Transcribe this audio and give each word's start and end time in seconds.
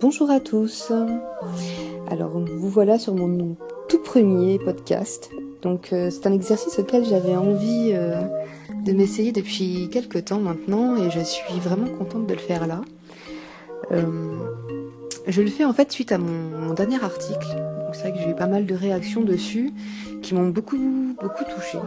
Bonjour 0.00 0.30
à 0.30 0.40
tous. 0.40 0.92
Alors 2.10 2.30
vous 2.30 2.70
voilà 2.70 2.98
sur 2.98 3.14
mon 3.14 3.54
tout 3.86 3.98
premier 3.98 4.58
podcast. 4.58 5.30
Donc 5.60 5.92
euh, 5.92 6.08
c'est 6.08 6.26
un 6.26 6.32
exercice 6.32 6.78
auquel 6.78 7.04
j'avais 7.04 7.36
envie 7.36 7.90
euh, 7.92 8.22
de 8.86 8.92
m'essayer 8.92 9.30
depuis 9.30 9.90
quelques 9.92 10.24
temps 10.24 10.40
maintenant 10.40 10.96
et 10.96 11.10
je 11.10 11.20
suis 11.20 11.60
vraiment 11.60 11.86
contente 11.98 12.26
de 12.26 12.32
le 12.32 12.38
faire 12.38 12.66
là. 12.66 12.80
Euh, 13.92 14.06
je 15.26 15.42
le 15.42 15.50
fais 15.50 15.66
en 15.66 15.74
fait 15.74 15.92
suite 15.92 16.12
à 16.12 16.18
mon, 16.18 16.72
dernier 16.72 17.04
article. 17.04 17.48
c'est 17.92 18.00
vrai 18.00 18.12
que 18.12 18.18
j'ai 18.20 18.30
eu 18.30 18.34
pas 18.34 18.46
mal 18.46 18.64
de 18.64 18.74
réactions 18.74 19.20
dessus 19.20 19.70
qui 20.22 20.32
m'ont 20.32 20.48
beaucoup 20.48 20.78
beaucoup 21.20 21.44
touchée. 21.44 21.78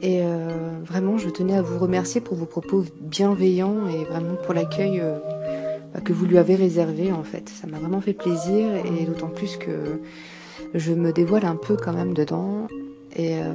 Et 0.00 0.22
vraiment, 0.84 1.16
je 1.16 1.30
tenais 1.30 1.56
à 1.56 1.62
vous 1.62 1.78
remercier 1.78 2.20
pour 2.20 2.36
vos 2.36 2.44
propos 2.44 2.84
bienveillants 3.00 3.88
et 3.88 4.04
vraiment 4.04 4.34
pour 4.44 4.52
l'accueil 4.52 5.02
que 6.02 6.12
vous 6.12 6.26
lui 6.26 6.38
avez 6.38 6.56
réservé 6.56 7.12
en 7.12 7.22
fait. 7.22 7.48
Ça 7.48 7.66
m'a 7.66 7.78
vraiment 7.78 8.00
fait 8.00 8.12
plaisir 8.14 8.74
et 8.84 9.04
d'autant 9.04 9.28
plus 9.28 9.56
que 9.56 10.00
je 10.74 10.92
me 10.92 11.12
dévoile 11.12 11.44
un 11.44 11.56
peu 11.56 11.76
quand 11.76 11.92
même 11.92 12.14
dedans. 12.14 12.66
Et, 13.16 13.38
euh, 13.38 13.52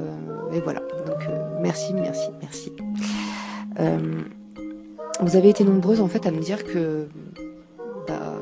voilà, 0.64 0.80
donc 1.06 1.22
euh, 1.28 1.58
merci, 1.60 1.92
merci, 1.94 2.28
merci. 2.40 2.72
Euh, 3.78 4.22
vous 5.20 5.36
avez 5.36 5.50
été 5.50 5.64
nombreuses 5.64 6.00
en 6.00 6.08
fait 6.08 6.26
à 6.26 6.30
me 6.30 6.40
dire 6.40 6.64
que 6.64 7.06
bah, 8.08 8.38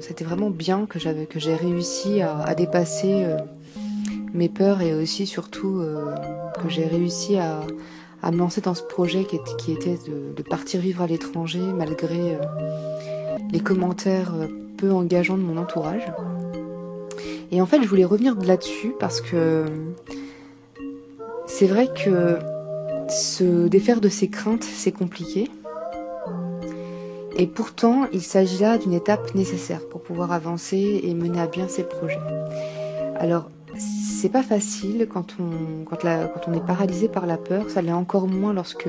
c'était 0.00 0.24
vraiment 0.24 0.50
bien 0.50 0.86
que 0.86 0.98
j'avais 0.98 1.26
que 1.26 1.38
j'ai 1.38 1.54
réussi 1.54 2.22
à, 2.22 2.54
dépasser 2.54 3.26
mes 4.32 4.48
peurs 4.48 4.80
et 4.80 4.94
aussi 4.94 5.26
surtout 5.26 5.82
que 6.62 6.68
j'ai 6.70 6.86
réussi 6.86 7.36
à, 7.36 7.60
à, 8.22 8.30
me 8.30 8.38
lancer 8.38 8.62
dans 8.62 8.74
ce 8.74 8.82
projet 8.82 9.24
qui, 9.24 9.72
était 9.72 9.98
de, 10.08 10.42
partir 10.42 10.80
vivre 10.80 11.02
à 11.02 11.06
l'étranger 11.06 11.60
malgré 11.60 12.38
les 13.52 13.60
commentaires 13.60 14.32
peu 14.76 14.90
engageants 14.92 15.36
de 15.36 15.42
mon 15.42 15.56
entourage. 15.56 16.10
Et 17.52 17.60
en 17.60 17.66
fait, 17.66 17.82
je 17.82 17.88
voulais 17.88 18.04
revenir 18.04 18.34
là-dessus 18.40 18.92
parce 18.98 19.20
que 19.20 19.64
c'est 21.46 21.66
vrai 21.66 21.88
que 21.88 22.38
se 23.08 23.66
défaire 23.66 24.00
de 24.00 24.08
ses 24.08 24.28
craintes, 24.28 24.62
c'est 24.64 24.92
compliqué. 24.92 25.50
Et 27.36 27.46
pourtant, 27.46 28.06
il 28.12 28.22
s'agit 28.22 28.58
là 28.58 28.78
d'une 28.78 28.92
étape 28.92 29.34
nécessaire 29.34 29.80
pour 29.88 30.02
pouvoir 30.02 30.32
avancer 30.32 31.00
et 31.02 31.14
mener 31.14 31.40
à 31.40 31.46
bien 31.46 31.68
ses 31.68 31.84
projets. 31.84 32.18
Alors, 33.16 33.50
c'est 33.76 34.28
pas 34.28 34.42
facile 34.42 35.08
quand 35.10 35.36
on 35.40 36.52
est 36.52 36.66
paralysé 36.66 37.08
par 37.08 37.26
la 37.26 37.36
peur, 37.36 37.70
ça 37.70 37.82
l'est 37.82 37.92
encore 37.92 38.28
moins 38.28 38.52
lorsque, 38.52 38.88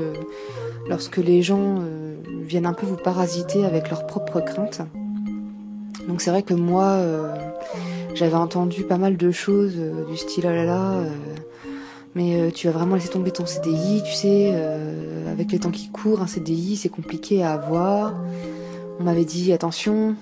lorsque 0.87 1.17
les 1.17 1.41
gens 1.41 1.77
euh, 1.79 2.10
viennent 2.51 2.65
un 2.65 2.73
peu 2.73 2.85
vous 2.85 2.97
parasiter 2.97 3.63
avec 3.65 3.89
leurs 3.89 4.05
propres 4.05 4.41
craintes. 4.41 4.81
Donc 6.07 6.19
c'est 6.19 6.31
vrai 6.31 6.43
que 6.43 6.53
moi, 6.53 6.83
euh, 6.83 7.33
j'avais 8.13 8.35
entendu 8.35 8.83
pas 8.83 8.97
mal 8.97 9.15
de 9.15 9.31
choses 9.31 9.75
euh, 9.77 10.05
du 10.05 10.17
style 10.17 10.43
oh 10.45 10.51
là 10.51 10.65
là, 10.65 10.91
euh, 10.91 11.09
mais 12.13 12.51
tu 12.51 12.67
vas 12.67 12.73
vraiment 12.73 12.95
laisser 12.95 13.07
tomber 13.07 13.31
ton 13.31 13.45
CDI, 13.45 14.03
tu 14.03 14.11
sais, 14.11 14.53
avec 15.31 15.49
les 15.53 15.59
temps 15.59 15.71
qui 15.71 15.89
courent, 15.89 16.21
un 16.21 16.27
CDI 16.27 16.75
c'est 16.75 16.89
compliqué 16.89 17.41
à 17.41 17.53
avoir. 17.53 18.15
On 18.99 19.03
m'avait 19.03 19.23
dit 19.23 19.53
attention, 19.53 20.15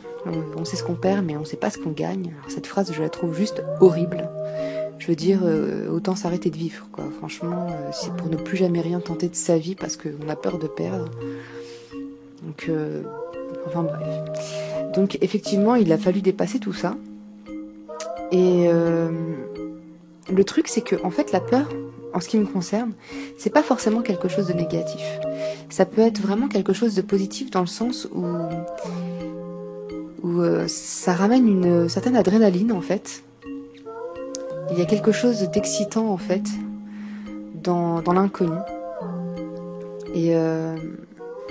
on, 0.55 0.65
sait 0.65 0.77
ce 0.77 0.83
qu'on 0.83 0.93
perd, 0.93 1.25
mais 1.25 1.35
on 1.35 1.45
sait 1.45 1.57
pas 1.57 1.71
ce 1.71 1.79
qu'on 1.79 1.89
gagne. 1.89 2.31
cette 2.47 2.67
phrase, 2.67 2.91
je 2.93 3.01
la 3.01 3.09
trouve 3.09 3.35
juste 3.35 3.63
horrible. 3.79 4.29
Je 4.99 5.07
veux 5.07 5.15
dire, 5.15 5.39
autant 5.91 6.15
s'arrêter 6.15 6.51
de 6.51 6.57
vivre, 6.57 6.85
quoi. 6.91 7.05
Franchement, 7.17 7.65
c'est 7.91 8.13
pour 8.13 8.29
ne 8.29 8.35
plus 8.35 8.57
jamais 8.57 8.81
rien 8.81 8.99
tenter 8.99 9.27
de 9.27 9.35
sa 9.35 9.57
vie 9.57 9.73
parce 9.73 9.97
qu'on 9.97 10.29
a 10.29 10.35
peur 10.35 10.59
de 10.59 10.67
perdre. 10.67 11.09
Donc, 12.43 12.69
enfin 13.67 13.83
bref. 13.83 14.93
Donc 14.93 15.17
effectivement, 15.21 15.75
il 15.75 15.91
a 15.91 15.97
fallu 15.97 16.21
dépasser 16.21 16.59
tout 16.59 16.73
ça. 16.73 16.95
Et 18.31 18.67
euh, 18.67 19.09
le 20.31 20.43
truc, 20.43 20.67
c'est 20.67 20.81
que 20.81 20.95
en 21.03 21.11
fait, 21.11 21.31
la 21.31 21.39
peur, 21.39 21.69
en 22.13 22.19
ce 22.19 22.27
qui 22.27 22.37
me 22.37 22.45
concerne, 22.45 22.93
c'est 23.37 23.49
pas 23.49 23.63
forcément 23.63 24.01
quelque 24.01 24.27
chose 24.27 24.47
de 24.47 24.53
négatif. 24.53 25.19
Ça 25.69 25.85
peut 25.85 26.01
être 26.01 26.19
vraiment 26.19 26.47
quelque 26.47 26.73
chose 26.73 26.95
de 26.95 27.01
positif 27.01 27.51
dans 27.51 27.61
le 27.61 27.67
sens 27.67 28.07
où 28.13 28.25
où 30.21 30.41
euh, 30.41 30.65
ça 30.67 31.13
ramène 31.13 31.47
une 31.47 31.87
certaine 31.87 32.15
adrénaline 32.15 32.71
en 32.71 32.81
fait. 32.81 33.23
Il 34.71 34.77
y 34.77 34.81
a 34.81 34.85
quelque 34.85 35.11
chose 35.11 35.49
d'excitant 35.49 36.09
en 36.09 36.17
fait 36.17 36.43
dans, 37.55 38.01
dans 38.01 38.13
l'inconnu. 38.13 38.57
Et 40.13 40.35
euh, 40.35 40.75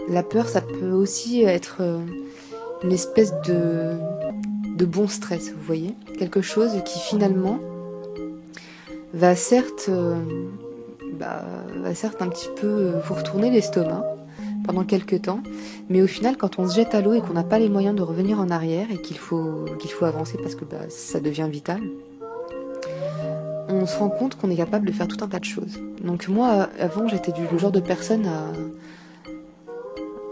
la 0.09 0.23
peur, 0.23 0.49
ça 0.49 0.61
peut 0.61 0.91
aussi 0.91 1.43
être 1.43 1.83
une 2.83 2.93
espèce 2.93 3.33
de 3.47 3.97
de 4.79 4.87
bon 4.87 5.09
stress, 5.09 5.51
vous 5.51 5.63
voyez 5.63 5.95
Quelque 6.19 6.41
chose 6.41 6.71
qui 6.85 7.01
finalement 7.01 7.59
va 9.13 9.35
certes, 9.35 9.87
euh, 9.89 10.15
bah, 11.15 11.45
va 11.83 11.95
certes 11.95 12.23
un 12.23 12.29
petit 12.29 12.49
peu 12.57 12.67
euh, 12.67 13.01
vous 13.05 13.15
retourner 13.15 13.51
l'estomac 13.51 14.05
pendant 14.65 14.85
quelques 14.85 15.23
temps, 15.23 15.43
mais 15.89 16.01
au 16.01 16.07
final, 16.07 16.37
quand 16.37 16.59
on 16.59 16.69
se 16.69 16.77
jette 16.77 16.95
à 16.95 17.01
l'eau 17.01 17.15
et 17.15 17.21
qu'on 17.21 17.33
n'a 17.33 17.43
pas 17.43 17.59
les 17.59 17.69
moyens 17.69 17.97
de 17.97 18.03
revenir 18.03 18.39
en 18.39 18.51
arrière 18.51 18.87
et 18.91 18.99
qu'il 18.99 19.19
faut, 19.19 19.65
qu'il 19.81 19.91
faut 19.91 20.05
avancer 20.05 20.39
parce 20.41 20.55
que 20.55 20.65
bah, 20.65 20.77
ça 20.89 21.21
devient 21.21 21.49
vital, 21.51 21.81
on 23.69 23.85
se 23.87 23.99
rend 23.99 24.11
compte 24.11 24.37
qu'on 24.37 24.51
est 24.51 24.57
capable 24.57 24.87
de 24.87 24.93
faire 24.93 25.09
tout 25.09 25.23
un 25.25 25.29
tas 25.29 25.41
de 25.41 25.45
choses. 25.45 25.79
Donc 26.05 26.29
moi, 26.29 26.69
avant, 26.79 27.09
j'étais 27.09 27.33
du 27.33 27.43
genre 27.59 27.73
de 27.73 27.81
personne 27.81 28.27
à 28.27 28.53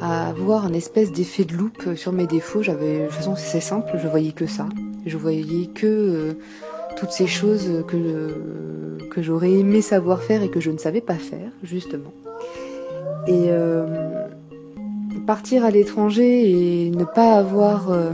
avoir 0.01 0.65
un 0.65 0.73
espèce 0.73 1.13
d'effet 1.13 1.45
de 1.45 1.55
loupe 1.55 1.95
sur 1.95 2.13
mes 2.13 2.27
défauts. 2.27 2.63
J'avais, 2.63 3.01
de 3.01 3.05
toute 3.05 3.15
façon, 3.15 3.35
c'est 3.37 3.61
simple, 3.61 3.93
je 4.03 4.09
voyais 4.09 4.33
que 4.33 4.47
ça. 4.47 4.69
Je 5.07 5.17
voyais 5.17 5.67
que 5.67 5.87
euh, 5.87 6.33
toutes 6.97 7.13
ces 7.13 7.27
choses 7.27 7.85
que, 7.87 9.07
que 9.11 9.23
j'aurais 9.23 9.53
aimé 9.53 9.81
savoir 9.83 10.23
faire 10.23 10.43
et 10.43 10.51
que 10.51 10.61
je 10.61 10.71
ne 10.71 10.79
savais 10.79 11.01
pas 11.01 11.15
faire, 11.15 11.51
justement. 11.63 12.13
Et 13.27 13.47
euh, 13.51 13.87
partir 15.27 15.65
à 15.65 15.71
l'étranger 15.71 16.87
et 16.87 16.91
ne 16.91 17.05
pas 17.05 17.35
avoir 17.35 17.91
euh, 17.91 18.11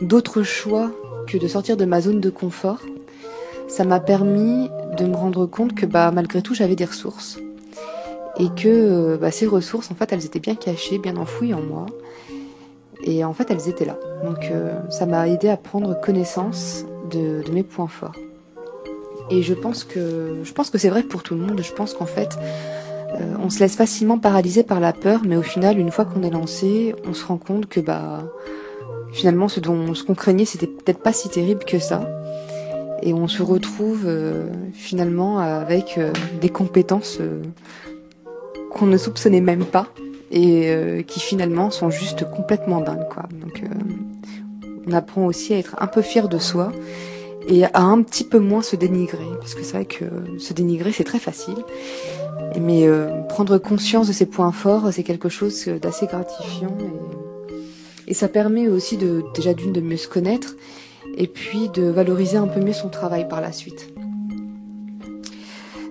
d'autre 0.00 0.42
choix 0.42 0.90
que 1.26 1.36
de 1.36 1.48
sortir 1.48 1.76
de 1.76 1.84
ma 1.84 2.00
zone 2.00 2.20
de 2.20 2.30
confort, 2.30 2.80
ça 3.68 3.84
m'a 3.84 4.00
permis 4.00 4.68
de 4.96 5.04
me 5.04 5.16
rendre 5.16 5.46
compte 5.46 5.74
que 5.74 5.86
bah, 5.86 6.10
malgré 6.12 6.42
tout, 6.42 6.54
j'avais 6.54 6.76
des 6.76 6.84
ressources 6.84 7.38
et 8.40 8.48
que 8.48 8.68
euh, 8.68 9.18
bah, 9.18 9.30
ces 9.30 9.46
ressources, 9.46 9.90
en 9.90 9.94
fait, 9.94 10.12
elles 10.12 10.24
étaient 10.24 10.40
bien 10.40 10.54
cachées, 10.54 10.98
bien 10.98 11.16
enfouies 11.18 11.52
en 11.52 11.60
moi. 11.60 11.86
Et 13.04 13.22
en 13.22 13.34
fait, 13.34 13.50
elles 13.50 13.68
étaient 13.68 13.84
là. 13.84 13.98
Donc 14.24 14.48
euh, 14.50 14.72
ça 14.88 15.04
m'a 15.04 15.28
aidé 15.28 15.48
à 15.48 15.58
prendre 15.58 15.98
connaissance 16.00 16.86
de, 17.10 17.42
mes 17.52 17.62
points 17.62 17.86
forts. 17.86 18.16
Et 19.30 19.42
je 19.42 19.54
pense 19.54 19.84
que 19.84 20.40
je 20.42 20.52
pense 20.52 20.70
que 20.70 20.78
c'est 20.78 20.88
vrai 20.88 21.02
pour 21.02 21.22
tout 21.22 21.34
le 21.34 21.42
monde. 21.42 21.60
Je 21.62 21.72
pense 21.72 21.92
qu'en 21.92 22.06
fait, 22.06 22.38
euh, 23.14 23.34
on 23.42 23.50
se 23.50 23.60
laisse 23.60 23.76
facilement 23.76 24.18
paralyser 24.18 24.62
par 24.62 24.80
la 24.80 24.92
peur, 24.92 25.20
mais 25.26 25.36
au 25.36 25.42
final, 25.42 25.78
une 25.78 25.90
fois 25.90 26.06
qu'on 26.06 26.22
est 26.22 26.30
lancé, 26.30 26.94
on 27.06 27.12
se 27.12 27.24
rend 27.24 27.36
compte 27.36 27.66
que 27.66 27.80
bah 27.80 28.24
finalement, 29.12 29.48
ce 29.48 29.60
dont 29.60 29.94
ce 29.94 30.02
qu'on 30.02 30.14
craignait, 30.14 30.46
c'était 30.46 30.66
peut-être 30.66 31.02
pas 31.02 31.12
si 31.12 31.28
terrible 31.28 31.64
que 31.64 31.78
ça. 31.78 32.08
Et 33.02 33.12
on 33.14 33.28
se 33.28 33.42
retrouve 33.42 34.06
finalement 34.74 35.38
avec 35.38 35.98
des 36.40 36.50
compétences 36.50 37.18
qu'on 38.70 38.86
ne 38.86 38.96
soupçonnait 38.96 39.40
même 39.40 39.64
pas 39.64 39.88
et 40.30 40.70
euh, 40.70 41.02
qui 41.02 41.20
finalement 41.20 41.70
sont 41.70 41.90
juste 41.90 42.28
complètement 42.30 42.80
dingues 42.80 43.08
quoi. 43.08 43.24
Donc 43.32 43.62
euh, 43.62 44.68
on 44.86 44.92
apprend 44.92 45.26
aussi 45.26 45.52
à 45.52 45.58
être 45.58 45.76
un 45.80 45.86
peu 45.86 46.02
fier 46.02 46.28
de 46.28 46.38
soi 46.38 46.72
et 47.48 47.64
à 47.64 47.80
un 47.80 48.02
petit 48.02 48.24
peu 48.24 48.38
moins 48.38 48.62
se 48.62 48.76
dénigrer. 48.76 49.26
Parce 49.40 49.54
que 49.54 49.62
c'est 49.62 49.72
vrai 49.72 49.84
que 49.84 50.04
se 50.38 50.52
dénigrer 50.52 50.92
c'est 50.92 51.04
très 51.04 51.18
facile. 51.18 51.56
Mais 52.60 52.86
euh, 52.86 53.22
prendre 53.28 53.58
conscience 53.58 54.08
de 54.08 54.12
ses 54.12 54.26
points 54.26 54.52
forts 54.52 54.92
c'est 54.92 55.02
quelque 55.02 55.28
chose 55.28 55.66
d'assez 55.66 56.06
gratifiant 56.06 56.76
et, 58.06 58.14
ça 58.14 58.26
permet 58.26 58.66
aussi 58.66 58.98
déjà 59.34 59.54
d'une 59.54 59.72
de 59.72 59.80
mieux 59.80 59.96
se 59.96 60.08
connaître 60.08 60.56
et 61.16 61.28
puis 61.28 61.68
de 61.68 61.84
valoriser 61.84 62.38
un 62.38 62.48
peu 62.48 62.58
mieux 62.58 62.72
son 62.72 62.88
travail 62.88 63.28
par 63.28 63.40
la 63.40 63.52
suite. 63.52 63.92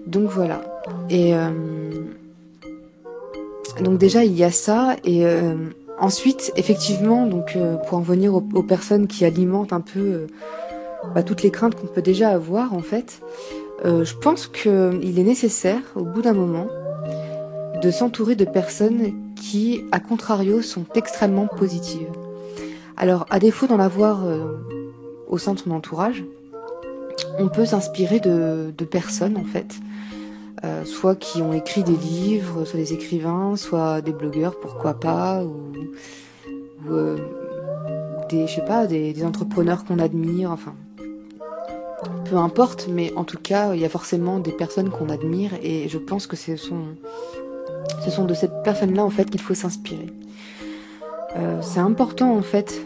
Donc 0.06 0.30
voilà. 0.30 0.62
Et 1.10 1.34
donc 3.82 3.98
déjà 3.98 4.24
il 4.24 4.36
y 4.36 4.44
a 4.44 4.52
ça 4.52 4.96
et 5.04 5.26
euh, 5.26 5.56
ensuite 6.00 6.52
effectivement 6.56 7.26
donc 7.26 7.56
euh, 7.56 7.76
pour 7.76 7.98
en 7.98 8.02
venir 8.02 8.36
aux, 8.36 8.64
personnes 8.64 9.08
qui 9.08 9.26
alimentent 9.26 9.74
un 9.74 9.82
peu 9.82 10.00
euh, 10.00 10.28
bah, 11.14 11.24
toutes 11.24 11.44
les 11.44 11.52
craintes 11.52 11.76
qu'on 11.76 11.88
peut 11.88 12.02
déjà 12.02 12.30
avoir 12.30 12.74
en 12.74 12.82
fait, 12.82 13.22
je 13.86 14.14
pense 14.14 14.48
qu'il 14.48 15.20
est 15.20 15.24
nécessaire 15.24 15.82
au 15.96 16.04
bout 16.04 16.22
d'un 16.22 16.34
moment 16.34 16.68
de 17.82 17.92
s'entourer 17.92 18.36
de 18.36 18.44
personnes 18.44 19.14
qui, 19.38 19.86
à 19.94 20.02
contrario, 20.02 20.62
sont 20.62 20.84
extrêmement 20.96 21.48
positives. 21.48 22.10
Alors, 22.98 23.26
à 23.30 23.40
défaut 23.40 23.68
d'en 23.68 23.80
avoir 23.80 24.26
au 25.30 25.38
sein 25.38 25.54
de 25.54 25.60
son 25.60 25.72
entourage, 25.72 26.26
on 27.38 27.48
peut 27.48 27.66
s'inspirer 27.66 28.20
de, 28.20 28.74
de, 28.78 28.84
personnes, 28.84 29.38
en 29.38 29.46
fait, 29.46 29.76
euh, 30.66 30.84
soit 30.84 31.16
qui 31.16 31.42
ont 31.42 31.54
écrit 31.54 31.84
des 31.84 31.96
livres, 31.96 32.66
soit 32.66 32.80
des 32.80 32.92
écrivains, 32.92 33.56
soit 33.56 34.02
des 34.02 34.12
blogueurs, 34.12 34.60
pourquoi 34.60 34.94
pas, 34.94 35.42
ou, 35.46 35.72
euh, 36.92 37.18
des, 38.28 38.46
je 38.46 38.56
sais 38.56 38.66
pas, 38.66 38.86
des, 38.86 39.24
entrepreneurs 39.24 39.86
qu'on 39.86 40.00
admire, 40.00 40.52
enfin, 40.52 40.76
peu 42.26 42.36
importe, 42.36 42.90
mais 42.92 43.14
en 43.16 43.24
tout 43.24 43.38
cas, 43.38 43.74
il 43.74 43.80
y 43.80 43.86
a 43.86 43.90
forcément 43.90 44.40
des 44.40 44.52
personnes 44.52 44.90
qu'on 44.90 45.08
admire 45.08 45.52
et 45.64 45.88
je 45.88 45.98
pense 45.98 46.28
que 46.28 46.36
ce 46.36 46.58
sont, 46.58 46.88
ce 48.06 48.22
de 48.22 48.34
cette 48.34 48.62
personne-là 48.64 49.06
en 49.06 49.10
fait 49.10 49.30
qu'il 49.30 49.42
faut 49.42 49.54
s'inspirer. 49.54 50.08
Euh, 51.38 51.60
c'est 51.62 51.80
important 51.80 52.36
en 52.36 52.42
fait 52.42 52.82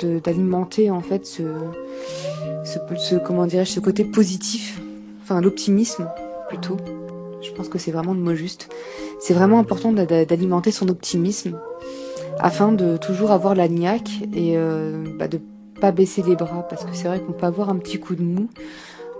d'alimenter 0.00 0.90
en 0.90 1.00
fait 1.00 1.26
ce, 1.26 1.42
ce, 2.64 3.46
dirais-je, 3.46 3.72
ce 3.72 3.80
côté 3.80 4.04
positif, 4.04 4.80
enfin 5.28 5.40
l'optimisme 5.42 6.08
plutôt. 6.48 6.78
Je 7.42 7.52
pense 7.52 7.68
que 7.68 7.78
c'est 7.78 7.90
vraiment 7.90 8.14
le 8.14 8.20
mot 8.20 8.34
juste. 8.34 8.70
C'est 9.20 9.34
vraiment 9.34 9.58
important 9.58 9.92
d'alimenter 9.92 10.70
son 10.70 10.88
optimisme 10.88 11.58
afin 12.38 12.72
de 12.72 12.96
toujours 12.96 13.30
avoir 13.30 13.54
la 13.54 13.68
niaque 13.68 14.10
et 14.32 14.56
euh, 14.56 15.04
bah, 15.18 15.28
de 15.28 15.40
pas 15.80 15.92
baisser 15.92 16.22
les 16.22 16.34
bras 16.34 16.66
parce 16.68 16.84
que 16.84 16.90
c'est 16.94 17.08
vrai 17.08 17.20
qu'on 17.20 17.32
peut 17.32 17.46
avoir 17.46 17.68
un 17.68 17.76
petit 17.76 18.00
coup 18.00 18.14
de 18.14 18.22
mou. 18.22 18.48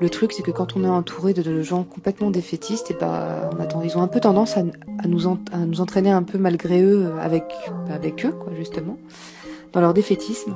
Le 0.00 0.08
truc, 0.08 0.32
c'est 0.32 0.42
que 0.42 0.52
quand 0.52 0.76
on 0.76 0.84
est 0.84 0.88
entouré 0.88 1.34
de, 1.34 1.62
gens 1.62 1.82
complètement 1.82 2.30
défaitistes, 2.30 2.92
et 2.92 2.94
bah, 2.94 3.50
ils 3.82 3.98
ont 3.98 4.02
un 4.02 4.06
peu 4.06 4.20
tendance 4.20 4.56
à, 4.56 4.62
nous, 5.08 5.26
à 5.52 5.58
nous 5.58 5.80
entraîner 5.80 6.10
un 6.10 6.22
peu 6.22 6.38
malgré 6.38 6.80
eux 6.80 7.10
avec, 7.20 7.42
avec 7.90 8.24
eux, 8.24 8.30
quoi, 8.30 8.52
justement, 8.56 8.96
dans 9.72 9.80
leur 9.80 9.94
défaitisme. 9.94 10.54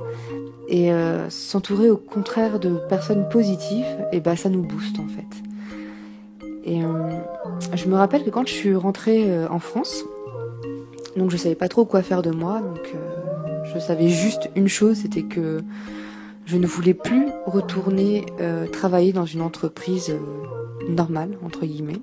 Et 0.68 0.92
euh, 0.92 1.28
s'entourer 1.28 1.90
au 1.90 1.96
contraire 1.96 2.58
de 2.58 2.76
personnes 2.88 3.28
positives, 3.28 3.86
et 4.12 4.20
bah, 4.20 4.36
ça 4.36 4.48
nous 4.48 4.62
booste 4.62 4.98
en 4.98 5.08
fait. 5.08 6.46
Et 6.64 6.82
euh, 6.82 7.10
je 7.74 7.88
me 7.88 7.96
rappelle 7.96 8.24
que 8.24 8.30
quand 8.30 8.46
je 8.46 8.52
suis 8.52 8.74
rentrée 8.74 9.24
euh, 9.26 9.48
en 9.50 9.58
France, 9.58 10.04
donc 11.16 11.30
je 11.30 11.36
savais 11.36 11.54
pas 11.56 11.68
trop 11.68 11.84
quoi 11.84 12.02
faire 12.02 12.22
de 12.22 12.30
moi, 12.30 12.60
donc 12.60 12.94
je 13.74 13.78
savais 13.78 14.08
juste 14.08 14.48
une 14.56 14.68
chose, 14.68 14.98
c'était 14.98 15.24
que 15.24 15.62
je 16.46 16.56
ne 16.56 16.66
voulais 16.66 16.94
plus 16.94 17.26
retourner 17.44 18.24
travailler 18.72 19.12
dans 19.12 19.26
une 19.26 19.42
entreprise 19.42 20.16
normale 20.88 21.36
entre 21.44 21.66
guillemets. 21.66 22.00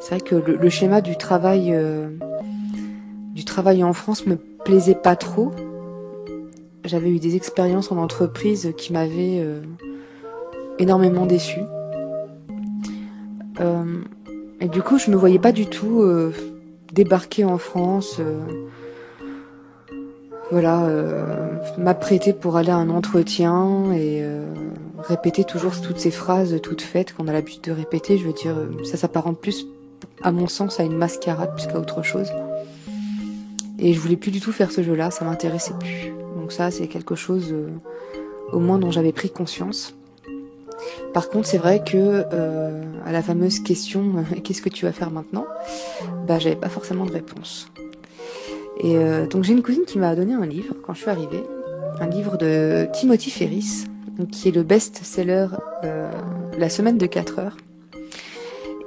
C'est 0.00 0.10
vrai 0.10 0.20
que 0.20 0.34
le, 0.34 0.68
schéma 0.68 1.00
du 1.00 1.16
travail 1.16 1.74
du 3.34 3.44
travail 3.46 3.82
en 3.82 3.94
France 3.94 4.26
me 4.26 4.36
plaisait 4.36 4.94
pas 4.94 5.16
trop. 5.16 5.52
J'avais 6.88 7.10
eu 7.10 7.20
des 7.20 7.36
expériences 7.36 7.92
en 7.92 7.98
entreprise 7.98 8.72
qui 8.76 8.92
m'avaient 8.92 9.44
énormément 10.78 11.26
déçue. 11.26 11.60
et 14.60 14.68
du 14.68 14.82
coup, 14.82 14.98
je 14.98 15.10
me 15.10 15.16
voyais 15.16 15.38
pas 15.38 15.52
du 15.52 15.66
tout 15.66 16.02
débarquer 16.92 17.44
en 17.44 17.58
France 17.58 18.20
voilà, 20.50 20.84
euh, 20.84 21.58
m'apprêter 21.76 22.32
pour 22.32 22.56
aller 22.56 22.70
à 22.70 22.76
un 22.76 22.88
entretien 22.88 23.92
et 23.92 24.22
euh, 24.22 24.46
répéter 24.98 25.44
toujours 25.44 25.78
toutes 25.80 25.98
ces 25.98 26.10
phrases 26.10 26.58
toutes 26.62 26.80
faites 26.80 27.14
qu'on 27.14 27.28
a 27.28 27.32
l'habitude 27.32 27.64
de 27.64 27.72
répéter. 27.72 28.16
Je 28.16 28.24
veux 28.24 28.32
dire, 28.32 28.56
ça 28.84 28.96
s'apparente 28.96 29.40
plus, 29.40 29.66
à 30.22 30.32
mon 30.32 30.46
sens, 30.46 30.80
à 30.80 30.84
une 30.84 30.96
mascarade 30.96 31.54
plus 31.54 31.66
qu'à 31.66 31.78
autre 31.78 32.02
chose. 32.02 32.28
Et 33.78 33.92
je 33.92 34.00
voulais 34.00 34.16
plus 34.16 34.30
du 34.30 34.40
tout 34.40 34.52
faire 34.52 34.72
ce 34.72 34.82
jeu-là, 34.82 35.10
ça 35.10 35.24
m'intéressait 35.24 35.74
plus. 35.78 36.12
Donc 36.48 36.54
ça, 36.54 36.70
c'est 36.70 36.86
quelque 36.86 37.14
chose, 37.14 37.52
euh, 37.52 37.68
au 38.54 38.58
moins, 38.58 38.78
dont 38.78 38.90
j'avais 38.90 39.12
pris 39.12 39.28
conscience. 39.28 39.94
Par 41.12 41.28
contre, 41.28 41.46
c'est 41.46 41.58
vrai 41.58 41.84
que 41.84 42.24
euh, 42.32 42.82
à 43.04 43.12
la 43.12 43.20
fameuse 43.20 43.60
question 43.60 44.24
qu'est-ce 44.42 44.62
que 44.62 44.70
tu 44.70 44.86
vas 44.86 44.92
faire 44.92 45.10
maintenant, 45.10 45.44
bah 46.26 46.38
j'avais 46.38 46.56
pas 46.56 46.70
forcément 46.70 47.04
de 47.04 47.12
réponse. 47.12 47.68
Et 48.80 48.96
euh, 48.96 49.26
donc 49.26 49.44
j'ai 49.44 49.52
une 49.52 49.60
cousine 49.60 49.84
qui 49.86 49.98
m'a 49.98 50.16
donné 50.16 50.32
un 50.32 50.46
livre 50.46 50.74
quand 50.82 50.94
je 50.94 51.00
suis 51.00 51.10
arrivée, 51.10 51.44
un 52.00 52.06
livre 52.06 52.38
de 52.38 52.88
Timothy 52.94 53.28
Ferris, 53.28 53.84
qui 54.32 54.48
est 54.48 54.52
le 54.52 54.62
best-seller 54.62 55.48
La 56.56 56.70
semaine 56.70 56.96
de 56.96 57.04
4 57.04 57.40
heures. 57.40 57.58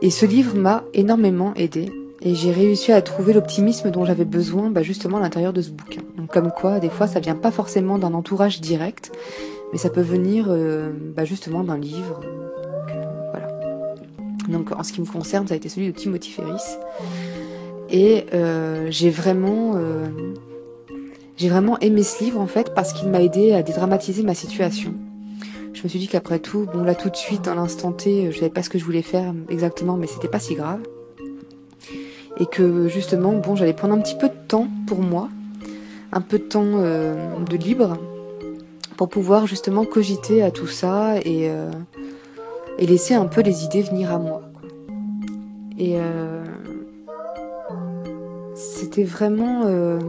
Et 0.01 0.09
ce 0.09 0.25
livre 0.25 0.55
m'a 0.55 0.83
énormément 0.95 1.53
aidé 1.53 1.91
et 2.23 2.35
j'ai 2.35 2.51
réussi 2.51 2.91
à 2.91 3.01
trouver 3.01 3.33
l'optimisme 3.33 3.89
dont 3.89 4.05
j'avais 4.05 4.25
besoin 4.25 4.69
bah, 4.69 4.83
justement 4.83 5.17
à 5.17 5.21
l'intérieur 5.21 5.53
de 5.53 5.61
ce 5.61 5.71
bouquin. 5.71 6.01
Donc 6.17 6.31
comme 6.31 6.51
quoi, 6.51 6.79
des 6.79 6.89
fois, 6.89 7.07
ça 7.07 7.19
vient 7.19 7.35
pas 7.35 7.51
forcément 7.51 7.97
d'un 7.97 8.13
entourage 8.13 8.61
direct, 8.61 9.11
mais 9.71 9.79
ça 9.79 9.89
peut 9.89 10.01
venir 10.01 10.45
euh, 10.49 10.91
bah, 11.15 11.25
justement 11.25 11.63
d'un 11.63 11.79
livre. 11.79 12.21
voilà. 13.31 13.47
Donc 14.49 14.71
en 14.71 14.83
ce 14.83 14.93
qui 14.93 15.01
me 15.01 15.07
concerne, 15.07 15.47
ça 15.47 15.55
a 15.55 15.57
été 15.57 15.67
celui 15.67 15.87
de 15.87 15.97
Timothy 15.97 16.31
Ferris. 16.31 16.61
Et 17.89 18.25
euh, 18.33 18.87
j'ai 18.91 19.09
vraiment, 19.09 19.73
euh, 19.75 20.07
vraiment 21.39 21.79
aimé 21.79 22.03
ce 22.03 22.23
livre 22.23 22.39
en 22.39 22.47
fait 22.47 22.73
parce 22.75 22.93
qu'il 22.93 23.09
m'a 23.09 23.21
aidé 23.21 23.53
à 23.53 23.63
dédramatiser 23.63 24.21
ma 24.21 24.35
situation. 24.35 24.93
Je 25.73 25.81
me 25.83 25.89
suis 25.89 25.97
dit 25.97 26.07
qu'après 26.07 26.37
tout, 26.37 26.67
bon 26.71 26.83
là 26.83 26.93
tout 26.93 27.09
de 27.09 27.15
suite, 27.15 27.45
dans 27.45 27.55
l'instant 27.55 27.91
T, 27.91 28.31
je 28.31 28.37
savais 28.37 28.51
pas 28.51 28.61
ce 28.61 28.69
que 28.69 28.77
je 28.77 28.85
voulais 28.85 29.01
faire 29.01 29.33
exactement, 29.49 29.97
mais 29.97 30.05
c'était 30.05 30.27
pas 30.27 30.39
si 30.39 30.53
grave. 30.53 30.81
Et 32.41 32.45
que 32.45 32.89
justement, 32.89 33.31
bon, 33.33 33.55
j'allais 33.55 33.71
prendre 33.71 33.93
un 33.93 34.01
petit 34.01 34.15
peu 34.15 34.27
de 34.27 34.47
temps 34.49 34.67
pour 34.87 34.99
moi, 34.99 35.29
un 36.11 36.19
peu 36.19 36.37
de 36.39 36.43
temps 36.43 36.65
euh, 36.65 37.39
de 37.49 37.55
libre, 37.55 37.97
pour 38.97 39.07
pouvoir 39.07 39.47
justement 39.47 39.85
cogiter 39.85 40.43
à 40.43 40.51
tout 40.51 40.67
ça 40.67 41.15
et, 41.23 41.49
et 42.77 42.85
laisser 42.85 43.13
un 43.13 43.25
peu 43.25 43.41
les 43.41 43.63
idées 43.63 43.81
venir 43.81 44.11
à 44.11 44.19
moi. 44.19 44.41
Et 45.79 45.97
c'était 48.61 49.03
vraiment 49.03 49.63
euh, 49.65 49.99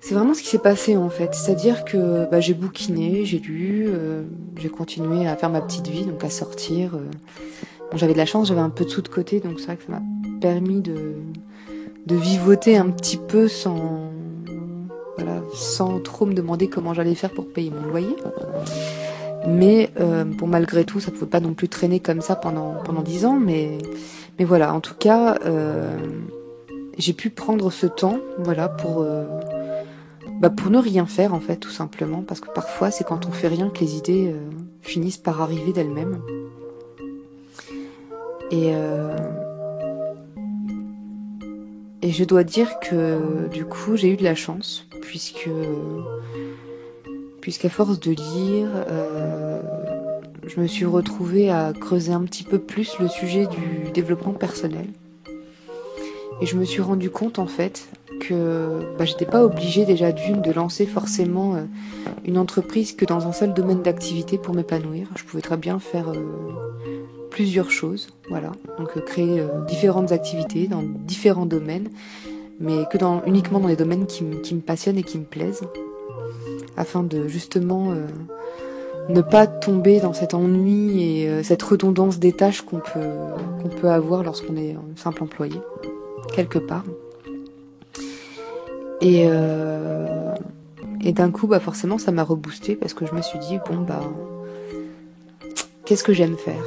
c'est 0.00 0.14
vraiment 0.14 0.34
ce 0.34 0.42
qui 0.42 0.48
s'est 0.48 0.58
passé 0.58 0.96
en 0.96 1.08
fait 1.08 1.34
c'est-à-dire 1.34 1.84
que 1.84 2.28
bah, 2.30 2.40
j'ai 2.40 2.54
bouquiné 2.54 3.24
j'ai 3.24 3.38
lu 3.38 3.86
euh, 3.88 4.24
j'ai 4.58 4.68
continué 4.68 5.26
à 5.26 5.36
faire 5.36 5.50
ma 5.50 5.60
petite 5.60 5.88
vie 5.88 6.04
donc 6.04 6.24
à 6.24 6.30
sortir 6.30 6.98
euh. 7.92 7.96
j'avais 7.96 8.12
de 8.12 8.18
la 8.18 8.26
chance 8.26 8.48
j'avais 8.48 8.60
un 8.60 8.70
peu 8.70 8.84
de 8.84 8.90
sous 8.90 9.02
de 9.02 9.08
côté 9.08 9.40
donc 9.40 9.58
c'est 9.58 9.66
vrai 9.66 9.76
que 9.76 9.84
ça 9.84 9.92
m'a 9.92 10.02
permis 10.40 10.80
de 10.80 11.14
vivoter 12.08 12.76
un 12.76 12.90
petit 12.90 13.16
peu 13.16 13.48
sans 13.48 14.10
voilà 15.16 15.40
sans 15.54 16.00
trop 16.00 16.26
me 16.26 16.34
demander 16.34 16.68
comment 16.68 16.94
j'allais 16.94 17.14
faire 17.14 17.32
pour 17.32 17.46
payer 17.48 17.70
mon 17.70 17.88
loyer 17.88 18.16
mais 19.48 19.90
bon 20.38 20.46
malgré 20.46 20.84
tout 20.84 21.00
ça 21.00 21.10
ne 21.10 21.16
pouvait 21.16 21.30
pas 21.30 21.40
non 21.40 21.54
plus 21.54 21.68
traîner 21.68 22.00
comme 22.00 22.20
ça 22.20 22.36
pendant 22.36 22.74
pendant 22.84 23.02
dix 23.02 23.24
ans 23.24 23.38
mais 23.38 23.78
mais 24.38 24.44
voilà, 24.44 24.74
en 24.74 24.80
tout 24.80 24.94
cas, 24.94 25.38
euh, 25.46 25.96
j'ai 26.98 27.14
pu 27.14 27.30
prendre 27.30 27.70
ce 27.70 27.86
temps, 27.86 28.18
voilà, 28.38 28.68
pour 28.68 29.00
euh, 29.00 29.24
bah 30.40 30.50
pour 30.50 30.70
ne 30.70 30.78
rien 30.78 31.06
faire 31.06 31.32
en 31.32 31.40
fait, 31.40 31.56
tout 31.56 31.70
simplement, 31.70 32.22
parce 32.22 32.40
que 32.40 32.50
parfois 32.50 32.90
c'est 32.90 33.04
quand 33.04 33.26
on 33.26 33.32
fait 33.32 33.48
rien 33.48 33.70
que 33.70 33.80
les 33.80 33.96
idées 33.96 34.32
euh, 34.34 34.50
finissent 34.82 35.16
par 35.16 35.40
arriver 35.40 35.72
d'elles-mêmes. 35.72 36.20
Et 38.50 38.72
et 42.02 42.10
je 42.12 42.24
dois 42.24 42.44
dire 42.44 42.78
que 42.80 43.48
du 43.48 43.64
coup 43.64 43.96
j'ai 43.96 44.12
eu 44.12 44.16
de 44.16 44.22
la 44.22 44.34
chance 44.34 44.86
puisque 45.02 45.48
puisqu'à 47.40 47.68
force 47.68 47.98
de 47.98 48.12
lire, 48.12 48.68
je 50.46 50.60
me 50.60 50.66
suis 50.66 50.84
retrouvée 50.84 51.50
à 51.50 51.72
creuser 51.72 52.12
un 52.12 52.22
petit 52.22 52.44
peu 52.44 52.58
plus 52.58 52.98
le 53.00 53.08
sujet 53.08 53.46
du 53.46 53.90
développement 53.92 54.32
personnel. 54.32 54.86
Et 56.40 56.46
je 56.46 56.56
me 56.56 56.64
suis 56.64 56.82
rendu 56.82 57.10
compte 57.10 57.38
en 57.38 57.46
fait 57.46 57.88
que 58.20 58.94
bah, 58.98 59.04
j'étais 59.04 59.24
pas 59.26 59.44
obligée 59.44 59.84
déjà 59.84 60.12
d'une 60.12 60.42
de 60.42 60.52
lancer 60.52 60.86
forcément 60.86 61.54
euh, 61.54 61.64
une 62.24 62.38
entreprise 62.38 62.94
que 62.94 63.04
dans 63.04 63.26
un 63.26 63.32
seul 63.32 63.54
domaine 63.54 63.82
d'activité 63.82 64.38
pour 64.38 64.54
m'épanouir. 64.54 65.08
Je 65.16 65.24
pouvais 65.24 65.42
très 65.42 65.56
bien 65.56 65.78
faire 65.78 66.10
euh, 66.10 66.95
plusieurs 67.36 67.70
choses, 67.70 68.08
voilà. 68.30 68.52
Donc 68.78 68.96
euh, 68.96 69.00
créer 69.00 69.44
différentes 69.68 70.10
activités 70.10 70.66
dans 70.68 70.82
différents 70.82 71.44
domaines, 71.44 71.90
mais 72.60 72.86
que 72.90 72.96
dans 72.96 73.22
uniquement 73.26 73.60
dans 73.60 73.68
les 73.68 73.76
domaines 73.76 74.06
qui, 74.06 74.24
me 74.24 74.60
passionnent 74.60 74.96
et 74.96 75.02
qui 75.02 75.18
me 75.18 75.24
plaisent, 75.24 75.64
afin 76.78 77.02
de 77.02 77.28
justement 77.28 77.94
ne 79.08 79.20
pas 79.20 79.46
tomber 79.46 80.00
dans 80.00 80.12
cet 80.12 80.34
ennui 80.34 81.02
et 81.02 81.28
euh, 81.28 81.42
cette 81.42 81.62
redondance 81.62 82.18
des 82.18 82.32
tâches 82.32 82.62
qu'on 82.62 82.78
peut, 82.80 83.70
peut 83.80 83.88
avoir 83.88 84.22
lorsqu'on 84.22 84.56
est 84.56 84.72
un 84.72 84.96
simple 84.96 85.22
employé, 85.22 85.60
quelque 86.34 86.58
part. 86.58 86.84
Et, 89.00 89.24
euh, 89.26 90.34
et 91.02 91.12
d'un 91.12 91.30
coup, 91.30 91.46
bah 91.46 91.60
forcément, 91.60 91.98
ça 91.98 92.10
m'a 92.10 92.24
reboosté 92.24 92.74
parce 92.74 92.94
que 92.94 93.06
je 93.06 93.14
me 93.14 93.22
suis 93.22 93.38
dit, 93.38 93.58
bon, 93.68 93.82
bah, 93.82 94.00
qu'est-ce 95.84 96.02
que 96.02 96.12
j'aime 96.12 96.36
faire? 96.36 96.64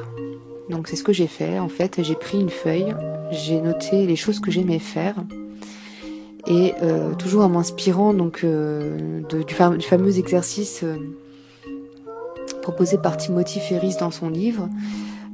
Donc 0.69 0.87
c'est 0.87 0.95
ce 0.95 1.03
que 1.03 1.13
j'ai 1.13 1.27
fait. 1.27 1.59
En 1.59 1.69
fait, 1.69 2.01
j'ai 2.03 2.15
pris 2.15 2.39
une 2.39 2.49
feuille, 2.49 2.95
j'ai 3.31 3.59
noté 3.61 4.05
les 4.05 4.15
choses 4.15 4.39
que 4.39 4.51
j'aimais 4.51 4.79
faire. 4.79 5.15
Et 6.47 6.73
euh, 6.81 7.13
toujours 7.15 7.43
en 7.43 7.49
m'inspirant 7.49 8.13
donc 8.13 8.43
de, 8.43 9.43
du, 9.43 9.53
fameux 9.53 10.17
exercice 10.17 10.83
proposé 12.61 12.97
par 12.97 13.17
Timothy 13.17 13.59
Ferris 13.59 13.95
dans 13.99 14.11
son 14.11 14.29
livre. 14.29 14.69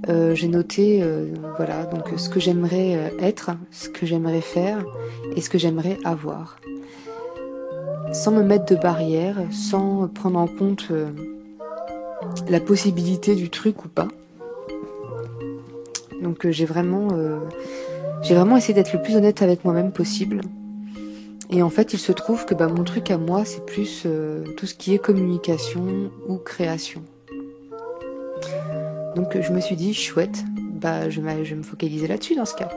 Euh, 0.09 0.35
j'ai 0.35 0.47
noté 0.47 1.01
euh, 1.01 1.33
voilà 1.57 1.85
donc 1.85 2.03
ce 2.17 2.29
que 2.29 2.39
j'aimerais 2.39 2.95
euh, 2.95 3.09
être, 3.19 3.51
ce 3.71 3.89
que 3.89 4.05
j'aimerais 4.05 4.41
faire 4.41 4.85
et 5.35 5.41
ce 5.41 5.49
que 5.49 5.57
j'aimerais 5.57 5.97
avoir. 6.03 6.57
sans 8.13 8.31
me 8.31 8.43
mettre 8.43 8.65
de 8.65 8.75
barrière, 8.75 9.37
sans 9.51 10.07
prendre 10.07 10.39
en 10.39 10.47
compte 10.47 10.87
euh, 10.91 11.09
la 12.47 12.59
possibilité 12.59 13.35
du 13.35 13.49
truc 13.49 13.83
ou 13.83 13.89
pas. 13.89 14.07
Donc 16.25 16.43
euh, 16.43 16.51
j'ai 16.51 16.65
vraiment, 16.65 17.09
euh, 17.11 17.37
vraiment 18.27 18.57
essayé 18.57 18.73
d'être 18.73 18.91
le 18.93 19.01
plus 19.01 19.15
honnête 19.15 19.43
avec 19.43 19.63
moi-même 19.63 19.91
possible. 19.91 20.41
Et 21.51 21.61
en 21.61 21.69
fait, 21.69 21.93
il 21.93 21.99
se 21.99 22.11
trouve 22.11 22.45
que 22.45 22.55
bah, 22.55 22.67
mon 22.67 22.83
truc 22.83 23.11
à 23.11 23.19
moi, 23.19 23.45
c'est 23.45 23.63
plus 23.63 24.07
tout 24.57 24.65
ce 24.65 24.73
qui 24.73 24.95
est 24.95 24.97
communication 24.97 26.09
ou 26.27 26.37
création. 26.37 27.03
Donc 29.15 29.39
je 29.39 29.53
me 29.53 29.61
suis 29.61 29.75
dit, 29.75 29.93
chouette, 29.93 30.43
bah, 30.81 31.11
je, 31.11 31.21
vais 31.21 31.55
me 31.55 31.61
focaliser 31.61 32.07
là-dessus 32.07 32.35
dans 32.35 32.45
ce 32.45 32.55
cas. 32.55 32.69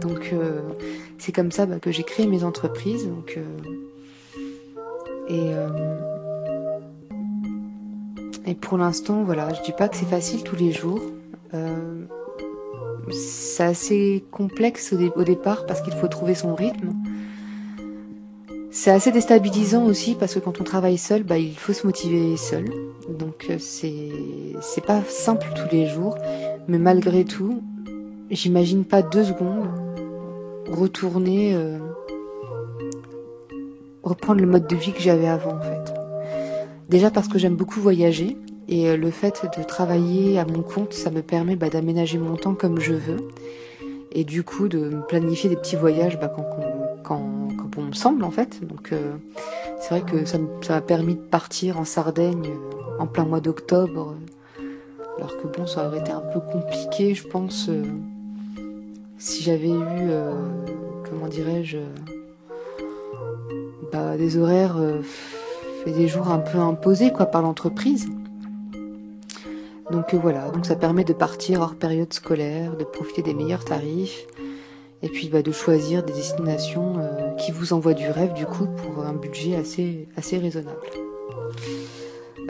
Donc 0.00 0.34
c'est 1.18 1.32
comme 1.32 1.52
ça 1.52 1.66
bah, 1.66 1.78
que 1.78 1.92
j'ai 1.92 2.04
créé 2.04 2.26
mes 2.26 2.42
entreprises. 2.42 3.06
Donc, 3.06 3.38
et, 5.28 5.50
et 8.46 8.54
pour 8.54 8.78
l'instant, 8.78 9.24
voilà, 9.24 9.52
je 9.52 9.60
dis 9.62 9.72
pas 9.72 9.88
que 9.88 9.96
c'est 9.96 10.06
facile 10.06 10.42
tous 10.42 10.56
les 10.56 10.72
jours. 10.72 11.02
C'est 13.10 13.62
assez 13.62 14.24
complexe 14.30 14.92
au, 14.92 15.22
départ 15.24 15.66
parce 15.66 15.80
qu'il 15.80 15.92
faut 15.92 16.08
trouver 16.08 16.34
son 16.34 16.54
rythme. 16.54 16.92
C'est 18.70 18.90
assez 18.90 19.10
déstabilisant 19.10 19.84
aussi 19.86 20.14
parce 20.14 20.34
que 20.34 20.38
quand 20.38 20.60
on 20.60 20.64
travaille 20.64 20.98
seul, 20.98 21.22
bah, 21.22 21.38
il 21.38 21.56
faut 21.56 21.72
se 21.72 21.86
motiver 21.86 22.36
seul. 22.36 22.66
Donc 23.08 23.46
euh, 23.48 23.56
c'est 23.58 24.10
c'est 24.60 24.84
pas 24.84 25.02
simple 25.08 25.46
tous 25.54 25.74
les 25.74 25.86
jours, 25.86 26.16
mais 26.68 26.78
malgré 26.78 27.24
tout, 27.24 27.62
j'imagine 28.30 28.84
pas 28.84 29.02
deux 29.02 29.24
secondes 29.24 29.68
retourner 30.68 31.54
euh, 31.54 31.78
reprendre 34.02 34.40
le 34.40 34.46
mode 34.46 34.66
de 34.66 34.76
vie 34.76 34.92
que 34.92 35.00
j'avais 35.00 35.28
avant 35.28 35.56
en 35.56 35.60
fait. 35.60 35.94
Déjà 36.88 37.10
parce 37.10 37.28
que 37.28 37.38
j'aime 37.38 37.56
beaucoup 37.56 37.80
voyager 37.80 38.36
et 38.68 38.88
euh, 38.88 38.96
le 38.96 39.10
fait 39.10 39.46
de 39.56 39.62
travailler 39.62 40.38
à 40.38 40.44
mon 40.44 40.62
compte, 40.62 40.92
ça 40.92 41.10
me 41.10 41.22
permet 41.22 41.56
bah, 41.56 41.68
d'aménager 41.68 42.18
mon 42.18 42.36
temps 42.36 42.54
comme 42.54 42.80
je 42.80 42.94
veux 42.94 43.28
et 44.12 44.24
du 44.24 44.42
coup 44.42 44.68
de 44.68 45.02
planifier 45.08 45.50
des 45.50 45.56
petits 45.56 45.76
voyages 45.76 46.18
bah, 46.18 46.32
quand, 46.34 46.46
quand, 47.02 47.68
bon 47.70 47.82
me 47.82 47.92
semble 47.92 48.24
en 48.24 48.30
fait. 48.30 48.66
Donc 48.66 48.92
euh, 48.92 49.16
c'est 49.80 49.90
vrai 49.90 50.02
que 50.02 50.24
ça 50.24 50.38
m'a 50.68 50.80
permis 50.80 51.14
de 51.14 51.20
partir 51.20 51.78
en 51.78 51.84
Sardaigne 51.84 52.46
euh, 52.46 53.02
en 53.02 53.06
plein 53.06 53.24
mois 53.24 53.40
d'octobre, 53.40 54.14
alors 55.18 55.36
que 55.36 55.46
bon 55.46 55.66
ça 55.66 55.86
aurait 55.86 56.00
été 56.00 56.12
un 56.12 56.20
peu 56.20 56.40
compliqué 56.40 57.14
je 57.14 57.26
pense 57.28 57.68
si 59.18 59.42
j'avais 59.42 59.68
eu, 59.68 60.10
comment 61.08 61.28
dirais-je, 61.28 61.78
bah, 63.92 64.16
des 64.16 64.38
horaires 64.38 64.76
des 65.90 66.08
jours 66.08 66.28
un 66.28 66.38
peu 66.38 66.58
imposés 66.58 67.12
quoi 67.12 67.26
par 67.26 67.42
l'entreprise. 67.42 68.08
Donc 69.90 70.14
euh, 70.14 70.18
voilà, 70.20 70.48
donc 70.50 70.66
ça 70.66 70.74
permet 70.74 71.04
de 71.04 71.12
partir 71.12 71.60
hors 71.60 71.74
période 71.74 72.12
scolaire, 72.12 72.76
de 72.76 72.84
profiter 72.84 73.22
des 73.22 73.34
meilleurs 73.34 73.64
tarifs, 73.64 74.26
et 75.02 75.08
puis 75.08 75.28
bah, 75.28 75.42
de 75.42 75.52
choisir 75.52 76.02
des 76.02 76.12
destinations 76.12 76.94
euh, 76.98 77.34
qui 77.36 77.52
vous 77.52 77.72
envoient 77.72 77.94
du 77.94 78.08
rêve 78.08 78.32
du 78.32 78.46
coup 78.46 78.66
pour 78.66 79.04
un 79.04 79.12
budget 79.12 79.56
assez 79.56 80.38
raisonnable. 80.38 80.80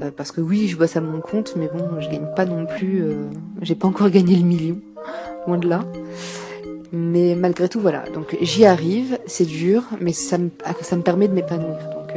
Euh, 0.02 0.10
parce 0.14 0.32
que 0.32 0.40
oui, 0.40 0.68
je 0.68 0.76
bosse 0.76 0.96
à 0.96 1.00
mon 1.00 1.20
compte, 1.20 1.54
mais 1.56 1.68
bon, 1.68 2.00
je 2.00 2.08
gagne 2.08 2.28
pas 2.34 2.46
non 2.46 2.66
plus, 2.66 3.04
j'ai 3.60 3.74
pas 3.74 3.88
encore 3.88 4.10
gagné 4.10 4.36
le 4.36 4.44
million, 4.44 4.80
loin 5.46 5.58
de 5.58 5.68
là. 5.68 5.84
Mais 6.92 7.34
malgré 7.34 7.68
tout, 7.68 7.80
voilà. 7.80 8.04
Donc 8.14 8.36
j'y 8.40 8.64
arrive, 8.64 9.18
c'est 9.26 9.44
dur, 9.44 9.84
mais 10.00 10.12
ça 10.12 10.38
me, 10.38 10.48
permet 11.02 11.28
de 11.28 11.34
m'épanouir. 11.34 11.76
Donc 11.94 12.14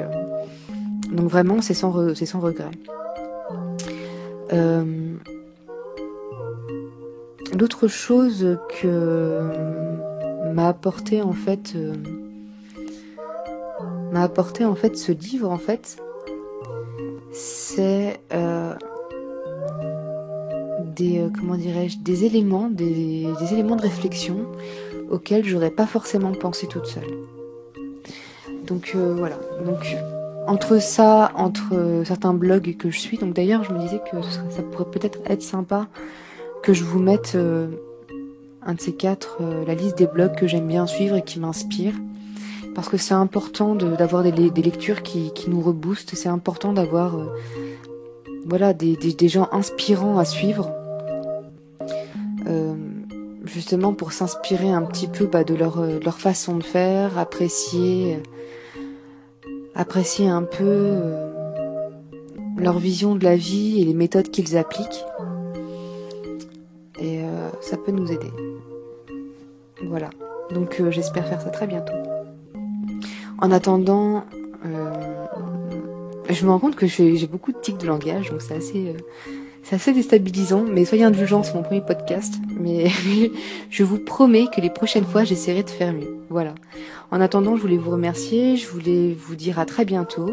donc 1.11 1.27
vraiment, 1.27 1.61
c'est 1.61 1.73
sans 1.73 1.91
regret. 1.91 2.71
Euh, 4.51 5.15
l'autre 7.57 7.87
chose 7.87 8.57
que 8.81 9.41
m'a 10.53 10.69
apporté 10.69 11.21
en 11.21 11.33
fait 11.33 11.73
euh, 11.75 11.93
m'a 14.11 14.23
apporté 14.23 14.65
en 14.65 14.73
fait 14.73 14.97
ce 14.97 15.11
livre 15.11 15.51
en 15.51 15.59
fait 15.59 15.97
c'est 17.31 18.19
euh, 18.33 18.73
des 20.95 21.27
comment 21.37 21.55
dirais-je 21.55 21.99
des 21.99 22.25
éléments 22.25 22.69
des, 22.69 23.27
des, 23.39 23.53
éléments 23.53 23.75
de 23.75 23.83
réflexion 23.83 24.47
auxquels 25.11 25.45
j'aurais 25.45 25.69
pas 25.71 25.85
forcément 25.85 26.31
pensé 26.31 26.67
toute 26.67 26.85
seule. 26.85 27.07
Donc 28.67 28.95
voilà. 28.95 29.37
Donc 29.65 29.95
entre 30.49 30.81
ça, 30.81 31.31
entre 31.35 31.75
euh, 31.75 32.03
certains 32.03 32.33
blogs 32.33 32.75
que 32.75 32.89
je 32.89 32.97
suis, 32.97 33.19
donc 33.19 33.35
d'ailleurs 33.35 33.63
je 33.63 33.71
me 33.71 33.79
disais 33.79 33.99
que 33.99 34.17
ça 34.49 34.63
pourrait 34.63 34.89
peut-être 34.89 35.19
être 35.27 35.43
sympa 35.43 35.87
que 36.63 36.73
je 36.73 36.83
vous 36.83 36.97
mette 36.97 37.33
euh, 37.35 37.67
un 38.65 38.73
de 38.73 38.81
ces 38.81 38.93
quatre, 38.93 39.37
euh, 39.41 39.63
la 39.67 39.75
liste 39.75 39.99
des 39.99 40.07
blogs 40.07 40.35
que 40.35 40.47
j'aime 40.47 40.67
bien 40.67 40.87
suivre 40.87 41.15
et 41.15 41.21
qui 41.21 41.39
m'inspirent. 41.39 41.99
Parce 42.73 42.89
que 42.89 42.97
c'est 42.97 43.13
important 43.13 43.75
d'avoir 43.75 44.23
des, 44.23 44.31
lectures 44.31 45.03
qui, 45.03 45.31
nous 45.47 45.59
reboostent, 45.59 46.15
c'est 46.15 46.29
important 46.29 46.71
d'avoir 46.71 47.17
voilà, 48.45 48.73
des, 48.73 49.27
gens 49.27 49.49
inspirants 49.51 50.17
à 50.17 50.25
suivre. 50.25 50.71
justement 53.43 53.93
pour 53.93 54.13
s'inspirer 54.13 54.69
un 54.69 54.83
petit 54.83 55.07
peu 55.07 55.25
bah, 55.25 55.43
de, 55.43 55.55
leur, 55.55 55.81
de 55.81 55.99
leur 56.03 56.19
façon 56.19 56.57
de 56.57 56.63
faire, 56.63 57.17
apprécier 57.17 58.21
apprécier 59.79 60.27
un 60.27 60.43
peu 60.43 60.65
euh, 60.65 61.31
leur 62.57 62.79
vision 62.79 63.15
de 63.15 63.23
la 63.23 63.37
vie 63.37 63.81
et 63.81 63.85
les 63.85 63.93
méthodes 63.93 64.29
qu'ils 64.29 64.57
appliquent. 64.57 65.05
Et 66.99 67.23
euh, 67.23 67.49
ça 67.61 67.77
peut 67.77 67.93
nous 67.93 68.11
aider. 68.11 68.29
Voilà. 69.85 70.09
Donc 70.51 70.81
euh, 70.81 70.91
j'espère 70.91 71.25
faire 71.25 71.41
ça 71.41 71.49
très 71.49 71.65
bientôt. 71.65 71.93
En 73.41 73.51
attendant, 73.51 74.25
je 76.29 76.45
me 76.45 76.51
rends 76.51 76.59
compte 76.59 76.75
que 76.75 76.85
j'ai 76.85 77.27
beaucoup 77.27 77.53
de 77.53 77.57
tics 77.59 77.77
de 77.77 77.87
langage, 77.87 78.31
donc 78.31 78.41
c'est 78.41 78.55
assez, 78.55 78.97
c'est 79.63 79.75
assez 79.75 79.93
déstabilisant. 79.93 80.63
Mais 80.63 80.85
soyez 80.85 81.03
indulgents, 81.03 81.43
c'est 81.43 81.53
mon 81.53 81.63
premier 81.63 81.81
podcast. 81.81 82.35
Mais 82.59 82.87
je 83.69 83.83
vous 83.83 83.99
promets 83.99 84.47
que 84.53 84.61
les 84.61 84.69
prochaines 84.69 85.05
fois, 85.05 85.23
j'essaierai 85.23 85.63
de 85.63 85.69
faire 85.69 85.93
mieux. 85.93 86.17
Voilà. 86.29 86.55
En 87.11 87.21
attendant, 87.21 87.55
je 87.55 87.61
voulais 87.61 87.77
vous 87.77 87.91
remercier, 87.91 88.55
je 88.55 88.67
voulais 88.67 89.13
vous 89.13 89.35
dire 89.35 89.59
à 89.59 89.65
très 89.65 89.85
bientôt. 89.85 90.31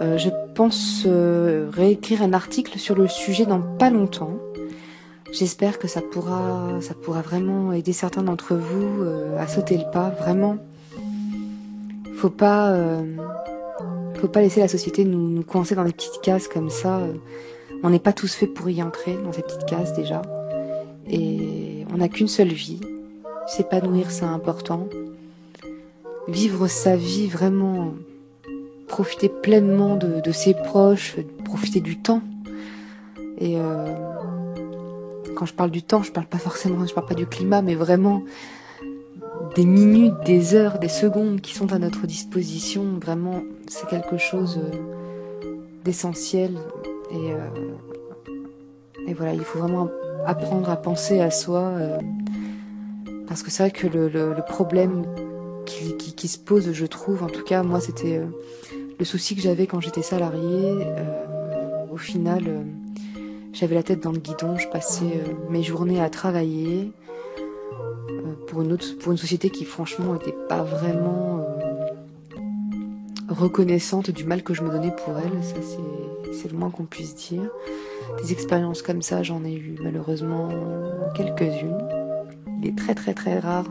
Euh, 0.00 0.18
je 0.18 0.28
pense 0.54 1.04
euh, 1.06 1.70
réécrire 1.72 2.22
un 2.22 2.32
article 2.32 2.78
sur 2.78 2.96
le 2.96 3.06
sujet 3.06 3.46
dans 3.46 3.60
pas 3.60 3.90
longtemps. 3.90 4.36
J'espère 5.32 5.78
que 5.78 5.88
ça 5.88 6.00
pourra, 6.00 6.80
ça 6.80 6.94
pourra 6.94 7.20
vraiment 7.20 7.72
aider 7.72 7.92
certains 7.92 8.22
d'entre 8.22 8.54
vous 8.54 9.02
euh, 9.02 9.38
à 9.38 9.46
sauter 9.46 9.76
le 9.76 9.90
pas. 9.92 10.10
Vraiment, 10.10 10.56
faut 12.16 12.30
pas, 12.30 12.76
faut 14.14 14.28
pas 14.28 14.40
laisser 14.40 14.60
la 14.60 14.68
société 14.68 15.04
nous, 15.04 15.28
nous 15.28 15.42
coincer 15.42 15.74
dans 15.74 15.84
des 15.84 15.92
petites 15.92 16.20
cases 16.22 16.48
comme 16.48 16.70
ça. 16.70 17.00
On 17.82 17.90
n'est 17.90 17.98
pas 17.98 18.12
tous 18.12 18.34
faits 18.34 18.54
pour 18.54 18.68
y 18.70 18.82
entrer 18.82 19.16
dans 19.24 19.32
ces 19.32 19.42
petites 19.42 19.66
cases 19.66 19.92
déjà. 19.94 20.22
Et 21.08 21.84
on 21.92 21.98
n'a 21.98 22.08
qu'une 22.08 22.28
seule 22.28 22.52
vie. 22.52 22.80
S'épanouir, 23.46 24.10
c'est 24.10 24.24
important 24.24 24.88
vivre 26.28 26.66
sa 26.68 26.96
vie 26.96 27.26
vraiment, 27.26 27.94
profiter 28.88 29.28
pleinement 29.28 29.96
de, 29.96 30.32
ses 30.32 30.54
proches, 30.54 31.16
profiter 31.44 31.80
du 31.80 31.98
temps. 31.98 32.22
Et 33.38 33.58
euh, 33.58 33.94
quand 35.36 35.46
je 35.46 35.54
parle 35.54 35.70
du 35.70 35.82
temps, 35.82 36.02
je 36.02 36.12
parle 36.12 36.26
pas 36.26 36.38
forcément, 36.38 36.86
je 36.86 36.94
parle 36.94 37.06
pas 37.06 37.14
du 37.14 37.26
climat, 37.26 37.62
mais 37.62 37.74
vraiment 37.74 38.22
des 39.56 39.66
minutes, 39.66 40.14
des 40.24 40.54
heures, 40.54 40.78
des 40.78 40.88
secondes 40.88 41.40
qui 41.40 41.54
sont 41.54 41.72
à 41.72 41.78
notre 41.78 42.06
disposition. 42.06 42.84
Vraiment, 43.00 43.42
c'est 43.68 43.88
quelque 43.88 44.18
chose 44.18 44.58
euh, 44.58 45.56
d'essentiel. 45.84 46.58
Et, 47.10 47.32
euh, 47.32 47.38
et 49.06 49.14
voilà, 49.14 49.34
il 49.34 49.44
faut 49.44 49.58
vraiment 49.58 49.88
apprendre 50.26 50.70
à 50.70 50.76
penser 50.76 51.20
à 51.20 51.30
soi. 51.30 51.72
parce 53.28 53.42
que 53.42 53.50
c'est 53.50 53.62
vrai 53.62 53.70
que 53.70 53.86
le, 53.86 54.34
problème 54.46 55.04
qui, 55.64 56.28
se 56.28 56.38
pose, 56.38 56.72
je 56.72 56.86
trouve. 56.86 57.22
En 57.22 57.28
tout 57.28 57.42
cas, 57.42 57.62
moi, 57.62 57.80
c'était 57.80 58.18
euh, 58.18 58.26
le 58.98 59.04
souci 59.04 59.34
que 59.34 59.42
j'avais 59.42 59.66
quand 59.66 59.80
j'étais 59.80 60.02
salariée. 60.02 60.78
Euh, 60.80 61.86
au 61.92 61.96
final, 61.96 62.44
euh, 62.46 62.62
j'avais 63.52 63.74
la 63.74 63.82
tête 63.82 64.00
dans 64.00 64.12
le 64.12 64.18
guidon, 64.18 64.56
je 64.56 64.68
passais 64.68 65.22
mes 65.50 65.62
journées 65.62 66.00
à 66.00 66.10
travailler 66.10 66.90
pour 68.48 68.62
une 68.62 68.76
pour 69.00 69.12
une 69.12 69.18
société 69.18 69.50
qui, 69.50 69.64
franchement, 69.64 70.14
n'était 70.14 70.34
pas 70.48 70.62
vraiment 70.62 71.43
reconnaissante 73.28 74.10
du 74.10 74.24
mal 74.24 74.42
que 74.42 74.54
je 74.54 74.62
me 74.62 74.70
donnais 74.70 74.94
pour 75.04 75.18
elle. 75.18 75.42
Ça, 75.42 75.56
c'est 76.32 76.50
le 76.50 76.58
moins 76.58 76.70
qu'on 76.70 76.84
puisse 76.84 77.14
dire. 77.14 77.50
Des 78.22 78.32
expériences 78.32 78.82
comme 78.82 79.02
ça, 79.02 79.22
j'en 79.22 79.44
ai 79.44 79.54
eu 79.54 79.76
malheureusement 79.82 80.48
quelques-unes. 81.14 81.78
Il 82.62 82.68
est 82.68 82.76
très 82.76 82.94
très 82.94 83.14
très 83.14 83.38
rare 83.38 83.66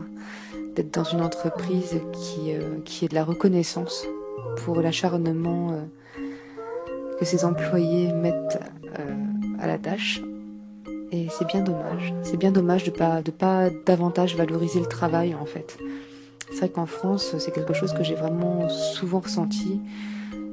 d'être 0.74 0.92
dans 0.92 1.04
une 1.04 1.20
entreprise 1.20 2.00
qui, 2.12 2.52
euh, 2.52 2.78
est 3.02 3.08
de 3.08 3.14
la 3.14 3.24
reconnaissance 3.24 4.06
pour 4.64 4.80
l'acharnement 4.80 5.88
que 7.18 7.24
ses 7.24 7.44
employés 7.44 8.12
mettent 8.12 8.58
à 9.60 9.66
la 9.66 9.78
tâche. 9.78 10.20
Et 11.10 11.28
c'est 11.30 11.46
bien 11.46 11.60
dommage. 11.60 12.12
C'est 12.22 12.36
bien 12.36 12.50
dommage 12.50 12.84
de 12.84 12.90
pas 12.90 13.22
de 13.22 13.30
pas 13.30 13.70
davantage 13.86 14.36
valoriser 14.36 14.80
le 14.80 14.86
travail 14.86 15.34
en 15.34 15.46
fait. 15.46 15.78
C'est 16.50 16.58
vrai 16.58 16.68
qu'en 16.68 16.86
France, 16.86 17.34
c'est 17.38 17.52
quelque 17.52 17.74
chose 17.74 17.92
que 17.92 18.02
j'ai 18.02 18.14
vraiment 18.14 18.68
souvent 18.68 19.20
ressenti. 19.20 19.80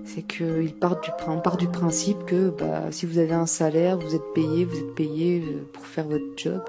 C'est 0.05 0.24
qu'on 0.24 1.39
part, 1.39 1.57
du, 1.57 1.67
principe 1.67 2.25
que 2.25 2.50
bah, 2.50 2.91
si 2.91 3.05
vous 3.05 3.17
avez 3.17 3.33
un 3.33 3.45
salaire, 3.45 3.98
vous 3.98 4.15
êtes 4.15 4.33
payé, 4.33 4.65
vous 4.65 4.77
êtes 4.77 4.95
payé 4.95 5.41
euh, 5.41 5.65
pour 5.71 5.86
faire 5.86 6.07
votre 6.07 6.25
job. 6.36 6.62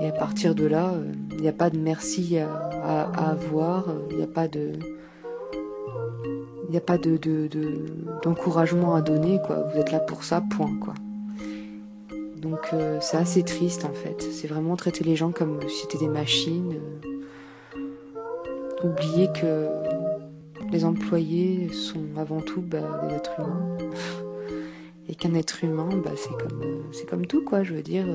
Et, 0.00 0.08
à 0.08 0.12
partir 0.12 0.54
de 0.54 0.66
là, 0.66 0.94
euh, 0.94 1.12
il 1.32 1.42
n'y 1.42 1.48
a 1.48 1.52
pas 1.52 1.70
de 1.70 1.78
merci 1.78 2.38
à, 2.38 3.02
avoir, 3.30 3.86
il 4.10 4.16
n'y 4.16 4.22
a 4.22 4.26
pas 4.26 4.48
de. 4.48 4.72
D'encouragement 8.22 8.94
à 8.94 9.02
donner, 9.02 9.38
quoi. 9.46 9.66
Vous 9.72 9.78
êtes 9.78 9.92
là 9.92 10.00
pour 10.00 10.24
ça, 10.24 10.40
point, 10.40 10.74
quoi. 10.80 10.94
Donc 12.42 12.70
euh, 12.72 12.98
c'est 13.00 13.16
assez 13.16 13.44
triste 13.44 13.84
en 13.84 13.92
fait. 13.92 14.20
C'est 14.20 14.48
vraiment 14.48 14.74
traiter 14.74 15.04
les 15.04 15.14
gens 15.14 15.30
comme 15.30 15.60
si 15.68 15.82
c'était 15.82 15.98
des 15.98 16.08
machines. 16.08 16.74
Oublier 18.84 19.28
que 19.32 19.68
les 20.70 20.84
employés 20.84 21.70
sont 21.72 22.04
avant 22.16 22.40
tout 22.40 22.62
bah, 22.62 23.06
des 23.08 23.14
êtres 23.14 23.38
humains. 23.38 23.78
Et 25.08 25.14
qu'un 25.14 25.34
être 25.34 25.64
humain, 25.64 25.88
bah, 26.04 26.12
c'est 26.16 26.30
comme, 26.30 26.62
euh, 26.62 26.82
c'est 26.92 27.06
comme 27.06 27.26
tout 27.26 27.44
quoi. 27.44 27.62
Je 27.62 27.74
veux 27.74 27.82
dire, 27.82 28.06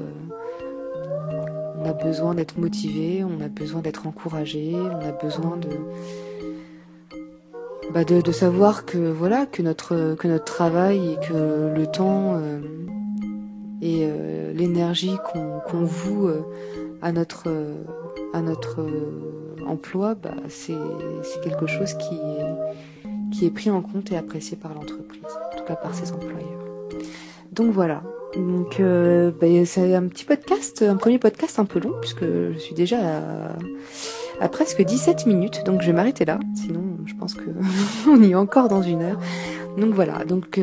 on 1.79 1.85
a 1.85 1.93
besoin 1.93 2.33
d'être 2.33 2.57
motivé, 2.57 3.23
on 3.23 3.41
a 3.41 3.49
besoin 3.49 3.81
d'être 3.81 4.07
encouragé, 4.07 4.73
on 4.75 5.07
a 5.07 5.11
besoin 5.11 5.57
de 5.57 5.69
bah 7.93 8.03
de, 8.03 8.31
savoir 8.31 8.85
que 8.85 8.97
voilà 8.97 9.45
que 9.45 9.61
notre 9.61 10.15
que 10.15 10.27
notre 10.27 10.43
travail 10.43 11.13
et 11.13 11.25
que 11.25 11.73
le 11.73 11.87
temps 11.87 12.39
et 13.81 14.01
euh, 14.03 14.53
l'énergie 14.53 15.17
qu'on 15.25 15.83
voue 15.83 16.27
euh, 16.27 16.41
à 17.01 17.11
notre, 17.11 17.43
euh, 17.47 17.75
à 18.33 18.41
notre 18.41 18.85
emploi, 19.65 20.15
bah, 20.15 20.35
c'est 20.47 20.77
quelque 21.43 21.67
chose 21.67 21.93
qui 21.93 22.15
est, 22.15 23.31
qui 23.31 23.45
est 23.45 23.51
pris 23.51 23.69
en 23.69 23.81
compte 23.81 24.11
et 24.11 24.17
apprécié 24.17 24.57
par 24.57 24.73
l'entreprise, 24.73 25.21
en 25.53 25.57
tout 25.57 25.63
cas 25.65 25.75
par 25.75 25.93
ses 25.93 26.11
employeurs. 26.11 26.41
Donc 27.51 27.71
voilà. 27.71 28.01
Donc 28.35 28.79
bah, 28.79 29.47
c'est 29.65 29.95
un 29.95 30.07
petit 30.07 30.25
podcast, 30.25 30.83
un 30.83 30.95
premier 30.95 31.19
podcast 31.19 31.59
un 31.59 31.65
peu 31.65 31.79
long 31.79 31.93
puisque 32.01 32.25
je 32.25 32.57
suis 32.57 32.75
déjà 32.75 32.97
à, 32.97 34.43
à 34.43 34.49
presque 34.49 34.81
17 34.81 35.25
minutes, 35.25 35.63
donc 35.65 35.81
je 35.81 35.87
vais 35.87 35.93
m'arrêter 35.93 36.25
là. 36.25 36.39
Sinon, 36.55 36.97
je 37.05 37.15
pense 37.15 37.33
que 37.33 37.49
on 38.09 38.21
y 38.21 38.31
est 38.31 38.35
encore 38.35 38.69
dans 38.69 38.81
une 38.81 39.01
heure. 39.01 39.19
Donc 39.77 39.93
voilà. 39.93 40.23
Donc 40.25 40.59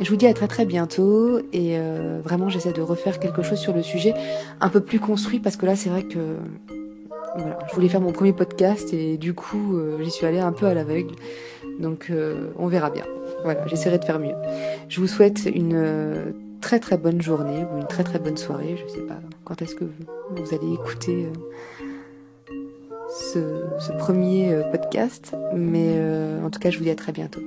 je 0.00 0.10
vous 0.10 0.16
dis 0.16 0.26
à 0.26 0.34
très 0.34 0.48
très 0.48 0.66
bientôt 0.66 1.38
et 1.52 1.78
euh, 1.78 2.20
vraiment 2.22 2.48
j'essaie 2.48 2.72
de 2.72 2.82
refaire 2.82 3.18
quelque 3.18 3.42
chose 3.42 3.58
sur 3.58 3.74
le 3.74 3.82
sujet 3.82 4.14
un 4.60 4.68
peu 4.68 4.80
plus 4.80 5.00
construit 5.00 5.40
parce 5.40 5.56
que 5.56 5.66
là 5.66 5.76
c'est 5.76 5.88
vrai 5.88 6.02
que 6.02 6.36
voilà, 7.36 7.58
je 7.68 7.74
voulais 7.74 7.88
faire 7.88 8.00
mon 8.00 8.12
premier 8.12 8.32
podcast 8.32 8.92
et 8.92 9.16
du 9.16 9.34
coup 9.34 9.76
euh, 9.76 9.98
j'y 10.02 10.10
suis 10.10 10.26
allée 10.26 10.38
un 10.38 10.52
peu 10.52 10.66
à 10.66 10.74
l'aveugle. 10.74 11.14
Donc 11.80 12.08
euh, 12.10 12.48
on 12.58 12.66
verra 12.66 12.90
bien. 12.90 13.04
Voilà, 13.44 13.66
j'essaierai 13.66 13.98
de 13.98 14.04
faire 14.04 14.18
mieux. 14.18 14.34
Je 14.88 15.00
vous 15.00 15.06
souhaite 15.06 15.46
une 15.46 16.34
très 16.60 16.80
très 16.80 16.96
bonne 16.96 17.20
journée 17.20 17.64
ou 17.72 17.78
une 17.78 17.86
très 17.86 18.04
très 18.04 18.18
bonne 18.18 18.36
soirée. 18.36 18.76
Je 18.76 18.92
sais 18.92 19.02
pas 19.06 19.18
quand 19.44 19.60
est-ce 19.62 19.74
que 19.74 19.84
vous, 19.84 20.54
allez 20.54 20.72
écouter 20.72 21.28
ce, 23.08 23.38
ce, 23.78 23.92
premier 23.92 24.60
podcast, 24.72 25.34
mais 25.54 25.94
en 26.42 26.50
tout 26.50 26.58
cas 26.58 26.70
je 26.70 26.78
vous 26.78 26.84
dis 26.84 26.90
à 26.90 26.96
très 26.96 27.12
bientôt. 27.12 27.42